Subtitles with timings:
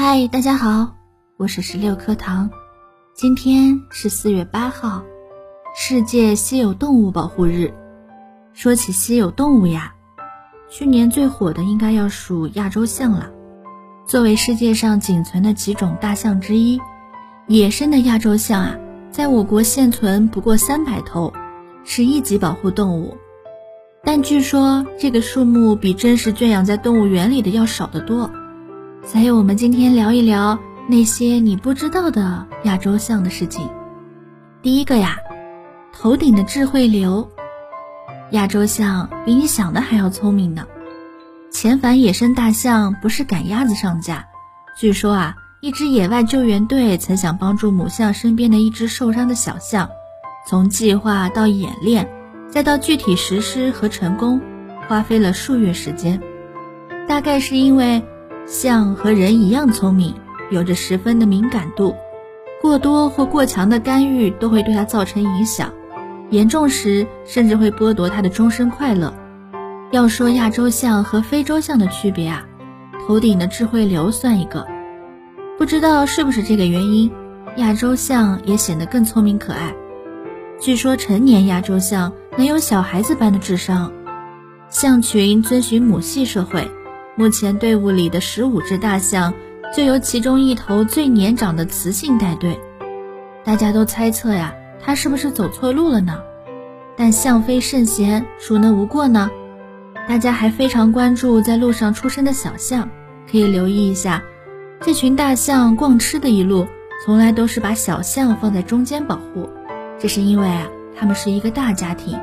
[0.00, 0.94] 嗨，大家好，
[1.36, 2.48] 我是十六课堂。
[3.14, 5.02] 今天是四月八号，
[5.74, 7.74] 世界稀有动物保护日。
[8.52, 9.92] 说起稀有动物呀，
[10.70, 13.28] 去年最火的应该要数亚洲象了。
[14.06, 16.80] 作为世界上仅存的几种大象之一，
[17.48, 18.76] 野生的亚洲象啊，
[19.10, 21.32] 在我国现存不过三百头，
[21.82, 23.16] 是一级保护动物。
[24.04, 28.30] 但据说这个数目比真实圈养在动物园里的要少得多。
[29.04, 33.66] 所以，我们今天聊一聊那些你不知道的亚洲象的事情。
[34.60, 35.16] 第一个呀，
[35.92, 37.26] 头顶的智慧瘤。
[38.32, 40.66] 亚洲象比你想的还要聪明呢。
[41.50, 44.26] 遣返野生大象不是赶鸭子上架。
[44.76, 49.88] 据说啊，一支野外救援队曾想帮助母象身边的一只受伤的小象，
[50.46, 52.06] 从计划到演练，
[52.50, 54.38] 再到具体实施和成功，
[54.86, 56.20] 花费了数月时间。
[57.08, 58.04] 大概是因为。
[58.48, 60.14] 象和人一样聪明，
[60.50, 61.94] 有着十分的敏感度，
[62.62, 65.70] 过多或过强的干预都会对它造成影响，
[66.30, 69.12] 严重时甚至会剥夺它的终身快乐。
[69.92, 72.46] 要说亚洲象和非洲象的区别啊，
[73.06, 74.66] 头顶的智慧瘤算一个。
[75.58, 77.12] 不知道是不是这个原因，
[77.56, 79.74] 亚洲象也显得更聪明可爱。
[80.58, 83.92] 据说成年亚洲象能有小孩子般的智商。
[84.70, 86.66] 象群遵循母系社会。
[87.18, 89.34] 目前队伍里的十五只大象，
[89.76, 92.56] 就由其中一头最年长的雌性带队。
[93.42, 96.16] 大家都猜测呀，它是不是走错路了呢？
[96.96, 99.28] 但象非圣贤，孰能无过呢？
[100.08, 102.88] 大家还非常关注在路上出生的小象，
[103.28, 104.22] 可以留意一下，
[104.80, 106.68] 这群大象逛吃的一路，
[107.04, 109.48] 从来都是把小象放在中间保护。
[109.98, 112.16] 这是因为啊，它们是一个大家庭。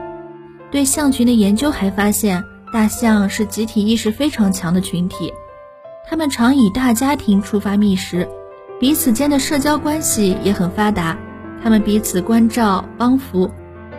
[0.72, 2.42] 对象群的研究还发现。
[2.76, 5.32] 大象是集体意识非常强的群体，
[6.06, 8.28] 它们常以大家庭出发觅食，
[8.82, 11.18] 彼此间的社交关系也很发达。
[11.64, 13.50] 它们彼此关照帮扶，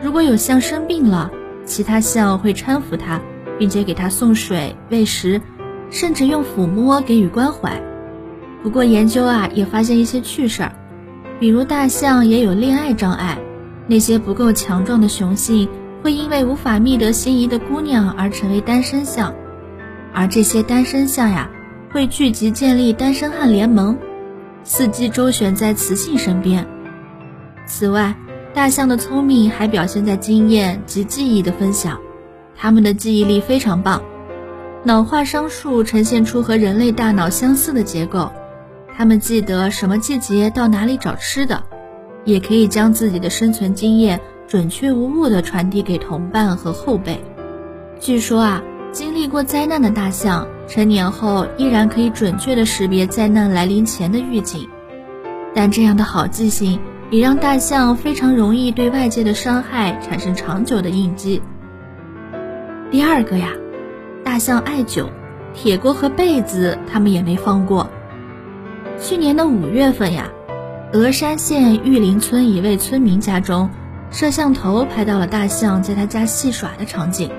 [0.03, 1.31] 如果有象生病了，
[1.65, 3.19] 其他象会搀扶它，
[3.59, 5.41] 并且给它送水喂食，
[5.91, 7.81] 甚至用抚摸给予关怀。
[8.62, 10.72] 不过研究啊也发现一些趣事儿，
[11.41, 13.38] 比如大象也有恋爱障碍，
[13.86, 15.66] 那些不够强壮的雄性。
[16.06, 19.34] 会因为无法觅得心仪的姑娘而成为单身象，
[20.15, 21.50] 而这些单身象呀，
[21.91, 23.99] 会聚集建立单身汉联盟，
[24.65, 26.65] 伺机周旋在雌性身边。
[27.66, 28.15] 此外，
[28.55, 31.99] 大象的聪明还表现在经验及记忆的分享，
[32.56, 34.00] 它们的记忆力非常棒，
[34.84, 38.31] 脑化商数呈现出和人类大脑相似的结构，
[38.97, 41.65] 它们记得什么季节到哪里找吃的，
[42.25, 44.21] 也可以将自己的生存经验。
[44.49, 47.21] 准确无误地传递给同伴和后辈。
[47.99, 48.62] 据说啊，
[48.93, 54.69] 经历过灾难的大象成年后依然可以准确地识别灾难来临前的预警。
[55.55, 56.79] 但这样的好记性
[57.11, 61.43] 也让大象非常容易对外界的伤害产生长久的印记。
[62.91, 63.51] 第二个呀，
[64.23, 65.09] 大象爱酒，
[65.55, 67.89] 铁锅和被子他们也没放过。
[69.01, 70.28] 去年的五月份呀，
[70.93, 73.69] 峨山县玉林村一位村民家中。
[74.11, 77.31] 摄像头拍到了大象在他家戏耍的场景。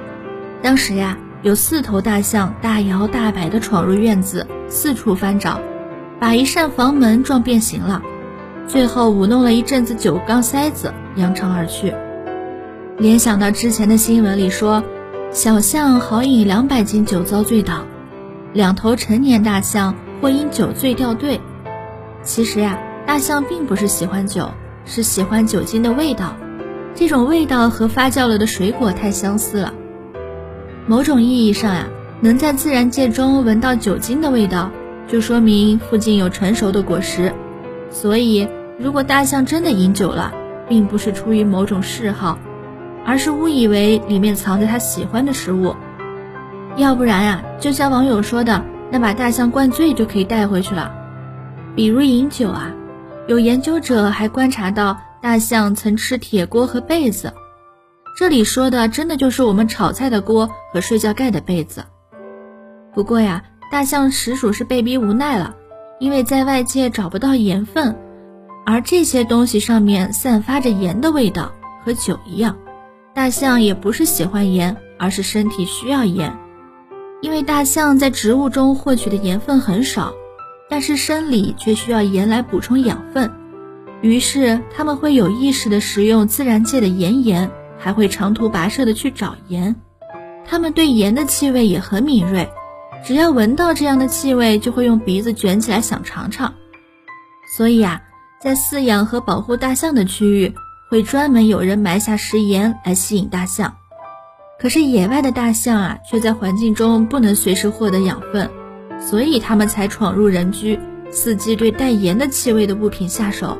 [0.62, 5.60] 当时呀，有四头大象大摇大摆地闯入院子，四处翻找，
[6.20, 8.02] 把一扇房门撞变形了。
[8.68, 11.94] 最后舞弄了一阵子酒缸塞子，扬长而去。
[12.98, 14.84] 联想到之前的新闻里说，
[15.32, 17.86] 小象豪饮两百斤酒遭醉倒，
[18.54, 21.40] 两头成年大象或因酒醉掉队。
[22.24, 24.50] 其实呀，大象并不是喜欢酒，
[24.84, 26.36] 是喜欢酒精的味道。
[27.00, 29.72] 这种味道和发酵了的水果太相似了。
[30.88, 31.88] 某种意义上呀，
[32.22, 34.72] 能在自然界中闻到酒精的味道，
[35.08, 37.32] 就说明附近有成熟的果实。
[37.92, 38.48] 所以，
[38.80, 40.34] 如果大象真的饮酒了，
[40.68, 42.40] 并不是出于某种嗜好，
[43.06, 45.76] 而是误以为里面藏着它喜欢的食物。
[46.78, 50.92] 要不然呀，就像网友说的，那把大象灌醉就可以带回去了。
[51.76, 52.72] 比如饮酒啊，
[53.28, 54.98] 有研究者还观察到。
[55.28, 57.34] 大象曾吃铁锅和被子，
[58.18, 61.84] 这里说的真的就是我们炒菜的锅和睡觉盖的被子。
[62.94, 65.54] 不过呀，大象实属是被逼无奈了，
[66.00, 67.94] 因为在外界找不到盐分，
[68.66, 71.52] 而这些东西上面散发着盐的味道，
[71.84, 72.58] 和酒一样。
[73.14, 76.34] 大象也不是喜欢盐，而是身体需要盐，
[77.22, 80.14] 因为大象在植物中获取的盐分很少，
[80.70, 83.30] 但是生理却需要盐来补充养分。
[84.02, 89.76] 于是他们会有意识地食用自然界的盐盐，还会长途跋涉地去找盐。
[90.46, 92.48] 他们对盐的气味也很敏锐，
[93.04, 96.54] 只要闻到这样的气味，就会用鼻子卷起来想尝尝。
[97.58, 98.02] 所以啊，
[98.42, 100.54] 在饲养和保护大象的区域，
[100.90, 103.76] 会专门有人埋下食盐来吸引大象。
[104.60, 108.50] 可是野外的大象啊，却在环境中不能随时获得养分，
[109.00, 110.80] 所以它们才闯入人居，
[111.12, 113.58] 伺机对带盐的气味的物品下手。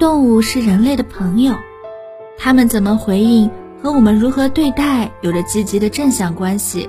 [0.00, 1.54] 动物是人类的朋友，
[2.38, 3.50] 它们怎么回应
[3.82, 6.88] 和我们如何对待有着积极的正向关系。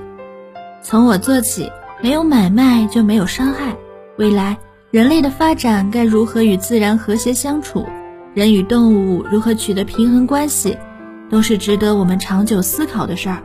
[0.81, 1.69] 从我做起，
[2.01, 3.75] 没有买卖就没有伤害。
[4.17, 4.57] 未来
[4.91, 7.85] 人类的发展该如何与自然和谐相处？
[8.33, 10.77] 人与动物如何取得平衡关系？
[11.29, 13.43] 都是值得我们长久思考的事儿。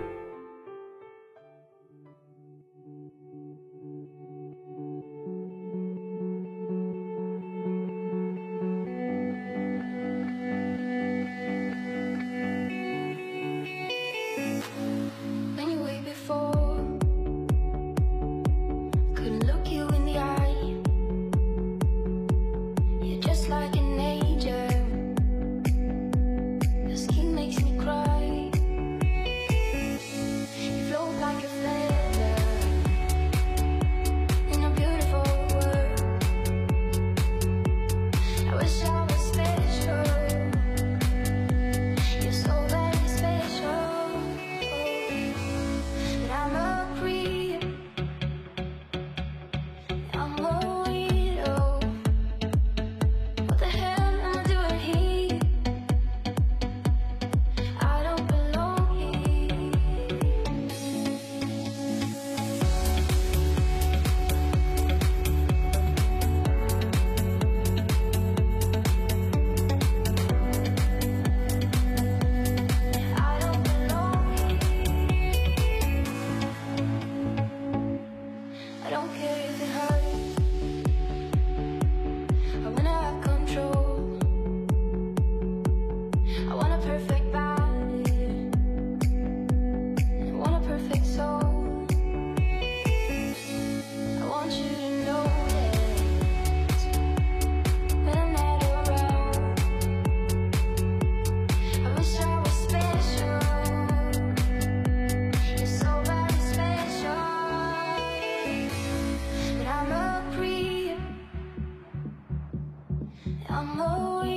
[113.74, 114.35] I'm.